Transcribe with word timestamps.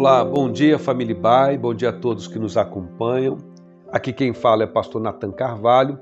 Olá, 0.00 0.24
bom 0.24 0.50
dia 0.50 0.78
família 0.78 1.14
Bai, 1.14 1.58
bom 1.58 1.74
dia 1.74 1.90
a 1.90 1.92
todos 1.92 2.26
que 2.26 2.38
nos 2.38 2.56
acompanham. 2.56 3.36
Aqui 3.92 4.14
quem 4.14 4.32
fala 4.32 4.62
é 4.62 4.66
pastor 4.66 4.98
Natan 4.98 5.30
Carvalho 5.30 6.00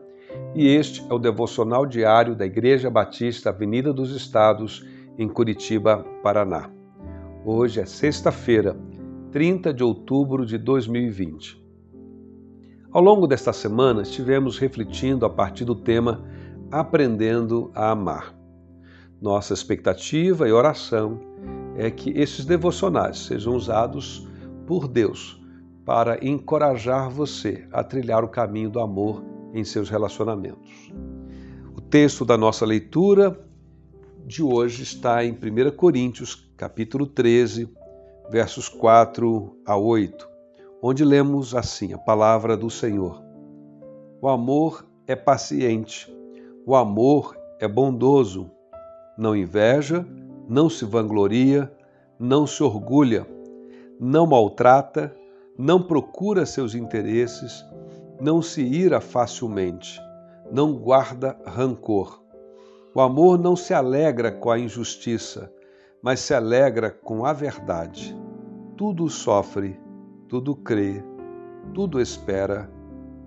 e 0.54 0.68
este 0.68 1.04
é 1.10 1.12
o 1.12 1.18
devocional 1.18 1.84
diário 1.84 2.36
da 2.36 2.46
Igreja 2.46 2.88
Batista 2.88 3.50
Avenida 3.50 3.92
dos 3.92 4.14
Estados, 4.14 4.86
em 5.18 5.28
Curitiba, 5.28 6.06
Paraná. 6.22 6.70
Hoje 7.44 7.80
é 7.80 7.86
sexta-feira, 7.86 8.76
30 9.32 9.74
de 9.74 9.82
outubro 9.82 10.46
de 10.46 10.58
2020. 10.58 11.60
Ao 12.92 13.02
longo 13.02 13.26
desta 13.26 13.52
semana 13.52 14.02
estivemos 14.02 14.58
refletindo 14.58 15.26
a 15.26 15.30
partir 15.30 15.64
do 15.64 15.74
tema 15.74 16.22
Aprendendo 16.70 17.72
a 17.74 17.90
Amar. 17.90 18.32
Nossa 19.20 19.54
expectativa 19.54 20.48
e 20.48 20.52
oração 20.52 21.27
é 21.78 21.92
que 21.92 22.10
esses 22.10 22.44
devocionais 22.44 23.20
sejam 23.20 23.54
usados 23.54 24.26
por 24.66 24.88
Deus 24.88 25.40
para 25.84 26.22
encorajar 26.22 27.08
você 27.08 27.66
a 27.72 27.84
trilhar 27.84 28.24
o 28.24 28.28
caminho 28.28 28.68
do 28.68 28.80
amor 28.80 29.24
em 29.54 29.64
seus 29.64 29.88
relacionamentos. 29.88 30.92
O 31.76 31.80
texto 31.80 32.24
da 32.24 32.36
nossa 32.36 32.66
leitura 32.66 33.40
de 34.26 34.42
hoje 34.42 34.82
está 34.82 35.24
em 35.24 35.30
1 35.30 35.70
Coríntios, 35.76 36.52
capítulo 36.56 37.06
13, 37.06 37.72
versos 38.28 38.68
4 38.68 39.56
a 39.64 39.76
8, 39.76 40.28
onde 40.82 41.04
lemos 41.04 41.54
assim 41.54 41.92
a 41.92 41.98
palavra 41.98 42.56
do 42.56 42.68
Senhor. 42.68 43.22
O 44.20 44.28
amor 44.28 44.84
é 45.06 45.14
paciente, 45.14 46.12
o 46.66 46.74
amor 46.74 47.38
é 47.60 47.68
bondoso, 47.68 48.50
não 49.16 49.34
inveja, 49.34 50.04
não 50.48 50.70
se 50.70 50.86
vangloria, 50.86 51.70
não 52.18 52.46
se 52.46 52.62
orgulha, 52.62 53.26
não 54.00 54.26
maltrata, 54.26 55.14
não 55.56 55.82
procura 55.82 56.46
seus 56.46 56.74
interesses, 56.74 57.64
não 58.18 58.40
se 58.40 58.62
ira 58.62 59.00
facilmente, 59.00 60.00
não 60.50 60.72
guarda 60.72 61.38
rancor. 61.44 62.22
O 62.94 63.00
amor 63.00 63.38
não 63.38 63.54
se 63.54 63.74
alegra 63.74 64.32
com 64.32 64.50
a 64.50 64.58
injustiça, 64.58 65.52
mas 66.00 66.20
se 66.20 66.32
alegra 66.32 66.90
com 66.90 67.26
a 67.26 67.32
verdade. 67.32 68.16
Tudo 68.76 69.08
sofre, 69.08 69.78
tudo 70.28 70.56
crê, 70.56 71.04
tudo 71.74 72.00
espera, 72.00 72.70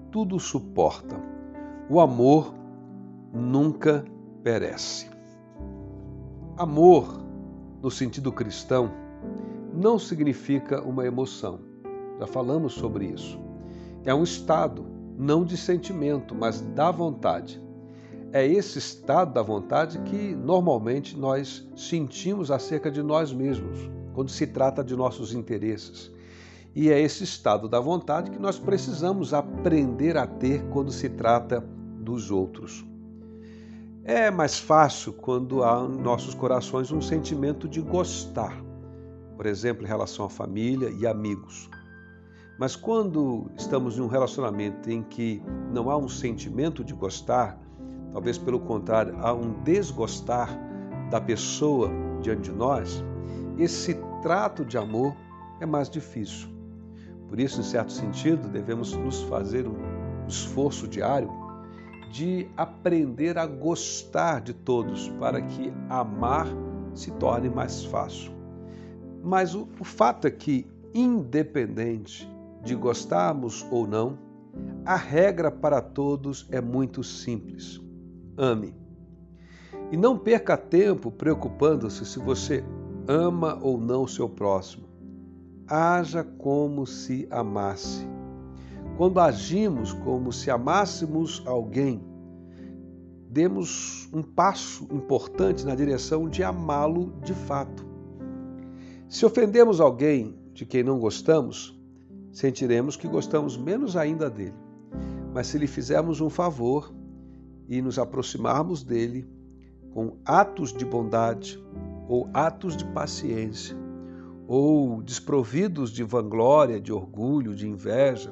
tudo 0.09 0.39
suporta. 0.39 1.16
O 1.89 2.00
amor 2.00 2.53
nunca 3.33 4.03
perece. 4.44 5.10
Amor, 6.61 7.19
no 7.81 7.89
sentido 7.89 8.31
cristão, 8.31 8.91
não 9.73 9.97
significa 9.97 10.79
uma 10.79 11.07
emoção. 11.07 11.59
Já 12.19 12.27
falamos 12.27 12.73
sobre 12.73 13.05
isso. 13.05 13.39
É 14.05 14.13
um 14.13 14.21
estado, 14.21 14.85
não 15.17 15.43
de 15.43 15.57
sentimento, 15.57 16.35
mas 16.35 16.61
da 16.61 16.91
vontade. 16.91 17.59
É 18.31 18.45
esse 18.45 18.77
estado 18.77 19.33
da 19.33 19.41
vontade 19.41 19.97
que 20.01 20.35
normalmente 20.35 21.17
nós 21.17 21.67
sentimos 21.75 22.51
acerca 22.51 22.91
de 22.91 23.01
nós 23.01 23.33
mesmos, 23.33 23.89
quando 24.13 24.29
se 24.29 24.45
trata 24.45 24.83
de 24.83 24.95
nossos 24.95 25.33
interesses. 25.33 26.11
E 26.75 26.91
é 26.91 27.01
esse 27.01 27.23
estado 27.23 27.67
da 27.67 27.79
vontade 27.79 28.29
que 28.29 28.37
nós 28.39 28.59
precisamos 28.59 29.33
aprender 29.33 30.15
a 30.15 30.27
ter 30.27 30.63
quando 30.65 30.91
se 30.91 31.09
trata 31.09 31.59
dos 31.99 32.29
outros. 32.29 32.85
É 34.03 34.31
mais 34.31 34.57
fácil 34.57 35.13
quando 35.13 35.63
há 35.63 35.80
em 35.80 36.02
nossos 36.02 36.33
corações 36.33 36.91
um 36.91 36.99
sentimento 36.99 37.69
de 37.69 37.80
gostar, 37.80 38.59
por 39.38 39.45
exemplo, 39.45 39.83
em 39.83 39.88
relação 39.88 40.25
à 40.25 40.30
família 40.30 40.89
e 40.89 41.05
amigos. 41.05 41.69
Mas 42.57 42.75
quando 42.75 43.52
estamos 43.55 43.99
em 43.99 44.02
um 44.02 44.07
relacionamento 44.07 44.89
em 44.89 45.03
que 45.03 45.39
não 45.72 45.91
há 45.91 45.97
um 45.97 46.09
sentimento 46.09 46.84
de 46.84 46.95
gostar, 46.95 47.59
talvez 48.12 48.39
pelo 48.39 48.59
contrário, 48.59 49.16
há 49.19 49.34
um 49.34 49.62
desgostar 49.62 50.50
da 51.12 51.22
pessoa 51.22 51.91
diante 52.22 52.50
de 52.50 52.51
nós, 52.51 53.03
esse 53.59 53.94
trato 54.23 54.66
de 54.66 54.79
amor 54.79 55.16
é 55.59 55.66
mais 55.66 55.88
difícil. 55.88 56.50
Por 57.29 57.39
isso, 57.39 57.59
em 57.59 57.63
certo 57.63 57.91
sentido, 57.91 58.50
devemos 58.50 58.95
nos 58.95 59.22
fazer 59.23 59.68
um 59.68 59.78
esforço 60.28 60.88
diário 60.88 61.41
de 62.11 62.47
aprender 62.57 63.38
a 63.38 63.45
gostar 63.45 64.41
de 64.41 64.53
todos, 64.53 65.07
para 65.19 65.41
que 65.41 65.72
amar 65.89 66.47
se 66.94 67.09
torne 67.11 67.49
mais 67.49 67.85
fácil. 67.85 68.31
Mas 69.23 69.55
o, 69.55 69.67
o 69.79 69.83
fato 69.83 70.27
é 70.27 70.31
que, 70.31 70.67
independente 70.94 72.29
de 72.63 72.75
gostarmos 72.75 73.66
ou 73.71 73.88
não, 73.88 74.17
a 74.85 74.95
regra 74.95 75.50
para 75.50 75.81
todos 75.81 76.47
é 76.51 76.59
muito 76.59 77.03
simples: 77.03 77.79
ame. 78.38 78.75
E 79.91 79.97
não 79.97 80.17
perca 80.17 80.57
tempo 80.57 81.11
preocupando-se 81.11 82.05
se 82.05 82.19
você 82.19 82.63
ama 83.07 83.57
ou 83.61 83.79
não 83.79 84.03
o 84.03 84.07
seu 84.07 84.27
próximo. 84.27 84.89
Haja 85.67 86.23
como 86.23 86.85
se 86.85 87.27
amasse. 87.31 88.05
Quando 89.01 89.19
agimos 89.19 89.94
como 89.94 90.31
se 90.31 90.51
amássemos 90.51 91.41
alguém, 91.47 92.03
demos 93.31 94.07
um 94.13 94.22
passo 94.22 94.84
importante 94.91 95.66
na 95.66 95.73
direção 95.73 96.29
de 96.29 96.44
amá-lo 96.44 97.12
de 97.23 97.34
fato. 97.34 97.84
Se 99.09 99.25
ofendemos 99.25 99.81
alguém 99.81 100.38
de 100.53 100.67
quem 100.67 100.84
não 100.84 101.00
gostamos, 101.00 101.75
sentiremos 102.31 102.95
que 102.95 103.07
gostamos 103.07 103.57
menos 103.57 103.97
ainda 103.97 104.29
dele. 104.29 104.53
Mas 105.33 105.47
se 105.47 105.57
lhe 105.57 105.66
fizermos 105.66 106.22
um 106.22 106.29
favor 106.29 106.94
e 107.68 107.81
nos 107.81 107.97
aproximarmos 107.97 108.83
dele 108.83 109.28
com 109.95 110.18
atos 110.23 110.72
de 110.72 110.85
bondade 110.85 111.59
ou 112.07 112.29
atos 112.35 112.78
de 112.78 112.85
paciência, 112.85 113.75
ou 114.47 115.01
desprovidos 115.01 115.91
de 115.91 116.03
vanglória, 116.03 116.79
de 116.79 116.94
orgulho, 116.94 117.56
de 117.56 117.68
inveja, 117.68 118.31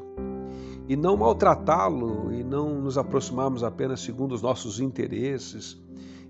e 0.90 0.96
não 0.96 1.16
maltratá-lo 1.16 2.34
e 2.34 2.44
não 2.44 2.82
nos 2.82 2.98
aproximarmos 2.98 3.64
apenas 3.64 4.02
segundo 4.02 4.34
os 4.34 4.42
nossos 4.42 4.80
interesses 4.80 5.80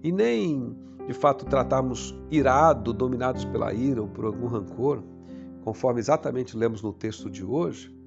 e 0.03 0.11
nem 0.11 0.75
de 1.07 1.13
fato 1.13 1.45
tratarmos 1.45 2.13
irado, 2.29 2.91
dominados 2.91 3.45
pela 3.45 3.73
ira 3.73 4.01
ou 4.01 4.07
por 4.09 4.25
algum 4.25 4.47
rancor, 4.47 5.01
conforme 5.63 6.01
exatamente 6.01 6.57
lemos 6.57 6.81
no 6.81 6.91
texto 6.91 7.29
de 7.29 7.43
hoje, 7.43 7.97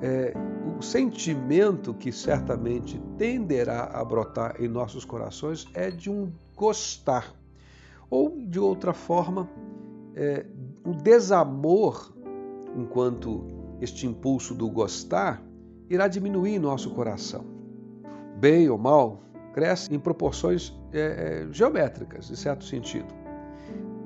é, 0.00 0.32
o 0.78 0.82
sentimento 0.82 1.92
que 1.92 2.12
certamente 2.12 3.00
tenderá 3.18 3.90
a 3.92 4.04
brotar 4.04 4.54
em 4.60 4.68
nossos 4.68 5.04
corações 5.04 5.66
é 5.74 5.90
de 5.90 6.08
um 6.08 6.32
gostar, 6.56 7.34
ou 8.08 8.38
de 8.38 8.58
outra 8.58 8.94
forma, 8.94 9.50
é, 10.14 10.46
desamor, 11.02 12.12
enquanto 12.76 13.44
este 13.80 14.06
impulso 14.06 14.54
do 14.54 14.70
gostar 14.70 15.42
irá 15.88 16.08
diminuir 16.08 16.54
em 16.54 16.58
nosso 16.58 16.90
coração. 16.90 17.44
Bem 18.38 18.68
ou 18.68 18.78
mal, 18.78 19.22
cresce 19.52 19.94
em 19.94 19.98
proporções 19.98 20.72
é, 20.92 21.46
é, 21.46 21.52
geométricas, 21.52 22.30
em 22.30 22.34
certo 22.34 22.64
sentido. 22.64 23.12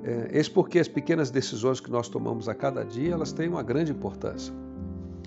É, 0.05 0.31
eis 0.39 0.49
porque 0.49 0.79
as 0.79 0.89
pequenas 0.89 1.31
decisões 1.31 1.81
que 1.81 1.91
nós 1.91 2.09
tomamos 2.09 2.49
a 2.49 2.55
cada 2.55 2.85
dia, 2.85 3.13
elas 3.13 3.33
têm 3.33 3.49
uma 3.49 3.63
grande 3.63 3.93
importância. 3.93 4.55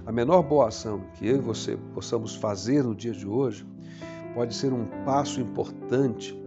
A 0.05 0.11
menor 0.11 0.41
boa 0.41 0.69
ação 0.69 1.01
que 1.13 1.27
eu 1.27 1.37
e 1.37 1.39
você 1.39 1.77
possamos 1.93 2.35
fazer 2.35 2.83
no 2.83 2.95
dia 2.95 3.11
de 3.11 3.27
hoje 3.27 3.65
pode 4.33 4.55
ser 4.55 4.71
um 4.71 4.85
passo 5.05 5.41
importante, 5.41 6.37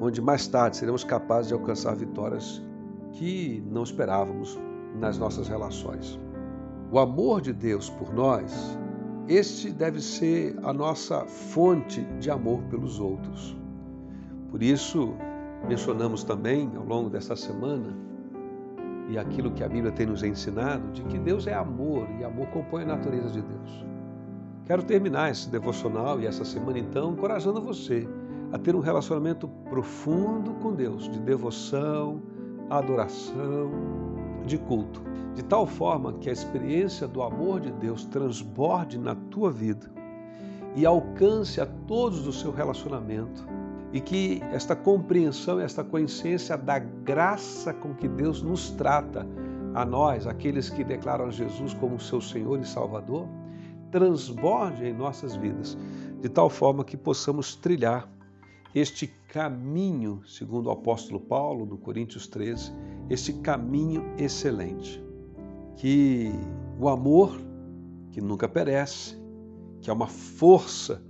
onde 0.00 0.20
mais 0.20 0.46
tarde 0.46 0.76
seremos 0.76 1.04
capazes 1.04 1.48
de 1.48 1.54
alcançar 1.54 1.96
vitórias 1.96 2.62
que 3.12 3.62
não 3.70 3.82
esperávamos 3.82 4.58
nas 4.98 5.18
nossas 5.18 5.48
relações. 5.48 6.18
O 6.90 6.98
amor 6.98 7.40
de 7.40 7.52
Deus 7.52 7.90
por 7.90 8.12
nós 8.12 8.78
este 9.28 9.70
deve 9.70 10.00
ser 10.00 10.56
a 10.62 10.72
nossa 10.72 11.24
fonte 11.26 12.02
de 12.20 12.30
amor 12.30 12.62
pelos 12.64 12.98
outros. 12.98 13.56
Por 14.50 14.62
isso, 14.62 15.14
mencionamos 15.66 16.24
também 16.24 16.70
ao 16.76 16.84
longo 16.84 17.08
dessa 17.08 17.36
semana 17.36 17.96
e 19.08 19.18
aquilo 19.18 19.50
que 19.52 19.62
a 19.62 19.68
Bíblia 19.68 19.92
tem 19.92 20.06
nos 20.06 20.22
ensinado 20.22 20.90
de 20.92 21.02
que 21.04 21.18
Deus 21.18 21.46
é 21.46 21.54
amor 21.54 22.08
e 22.18 22.24
amor 22.24 22.46
compõe 22.48 22.82
a 22.82 22.86
natureza 22.86 23.30
de 23.30 23.42
Deus. 23.42 23.84
Quero 24.64 24.82
terminar 24.82 25.30
esse 25.30 25.48
devocional 25.50 26.20
e 26.20 26.26
essa 26.26 26.44
semana 26.44 26.78
então 26.78 27.12
encorajando 27.12 27.60
você 27.60 28.08
a 28.52 28.58
ter 28.58 28.74
um 28.74 28.80
relacionamento 28.80 29.48
profundo 29.68 30.52
com 30.54 30.74
Deus, 30.74 31.08
de 31.08 31.18
devoção, 31.20 32.22
adoração, 32.70 33.70
de 34.46 34.58
culto 34.58 35.12
de 35.34 35.42
tal 35.42 35.66
forma 35.66 36.12
que 36.14 36.28
a 36.28 36.32
experiência 36.32 37.08
do 37.08 37.22
amor 37.22 37.60
de 37.60 37.72
Deus 37.72 38.04
transborde 38.04 38.98
na 38.98 39.14
tua 39.14 39.50
vida 39.50 39.90
e 40.76 40.84
alcance 40.84 41.60
a 41.60 41.66
todos 41.66 42.22
do 42.22 42.32
seu 42.32 42.50
relacionamento 42.50 43.46
e 43.92 44.00
que 44.00 44.42
esta 44.52 44.74
compreensão, 44.74 45.60
esta 45.60 45.84
consciência 45.84 46.56
da 46.56 46.78
graça 46.78 47.72
com 47.72 47.94
que 47.94 48.08
Deus 48.08 48.42
nos 48.42 48.70
trata 48.70 49.26
a 49.74 49.84
nós, 49.84 50.26
aqueles 50.26 50.70
que 50.70 50.84
declaram 50.84 51.30
Jesus 51.30 51.74
como 51.74 52.00
seu 52.00 52.20
Senhor 52.20 52.58
e 52.60 52.66
Salvador, 52.66 53.26
transborde 53.90 54.86
em 54.86 54.94
nossas 54.94 55.34
vidas, 55.36 55.76
de 56.20 56.28
tal 56.28 56.48
forma 56.48 56.84
que 56.84 56.96
possamos 56.96 57.54
trilhar 57.54 58.08
este 58.74 59.06
caminho, 59.28 60.22
segundo 60.26 60.66
o 60.66 60.70
apóstolo 60.70 61.20
Paulo, 61.20 61.66
no 61.66 61.76
Coríntios 61.76 62.26
13, 62.26 62.72
este 63.12 63.34
caminho 63.34 64.02
excelente. 64.16 65.04
Que 65.76 66.32
o 66.80 66.88
amor, 66.88 67.38
que 68.10 68.22
nunca 68.22 68.48
perece, 68.48 69.20
que 69.82 69.90
é 69.90 69.92
uma 69.92 70.06
força 70.06 71.02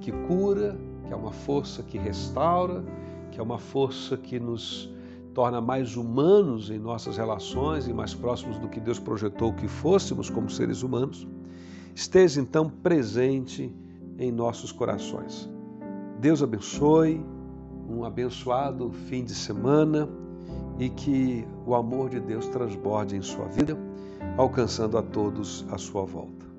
que 0.00 0.10
cura, 0.10 0.78
que 1.04 1.12
é 1.12 1.16
uma 1.16 1.32
força 1.32 1.82
que 1.82 1.98
restaura, 1.98 2.82
que 3.30 3.38
é 3.38 3.42
uma 3.42 3.58
força 3.58 4.16
que 4.16 4.40
nos 4.40 4.90
torna 5.34 5.60
mais 5.60 5.94
humanos 5.96 6.70
em 6.70 6.78
nossas 6.78 7.18
relações 7.18 7.86
e 7.86 7.92
mais 7.92 8.14
próximos 8.14 8.58
do 8.58 8.68
que 8.68 8.80
Deus 8.80 8.98
projetou 8.98 9.52
que 9.52 9.68
fôssemos 9.68 10.30
como 10.30 10.48
seres 10.48 10.82
humanos, 10.82 11.28
esteja 11.94 12.40
então 12.40 12.70
presente 12.70 13.70
em 14.18 14.32
nossos 14.32 14.72
corações. 14.72 15.50
Deus 16.18 16.42
abençoe, 16.42 17.22
um 17.86 18.04
abençoado 18.04 18.90
fim 18.90 19.22
de 19.22 19.34
semana 19.34 20.08
e 20.78 20.88
que 20.88 21.46
o 21.66 21.74
amor 21.74 22.10
de 22.10 22.20
Deus 22.20 22.46
transborde 22.48 23.16
em 23.16 23.22
sua 23.22 23.46
vida, 23.46 23.76
alcançando 24.36 24.98
a 24.98 25.02
todos 25.02 25.64
à 25.70 25.78
sua 25.78 26.04
volta. 26.04 26.55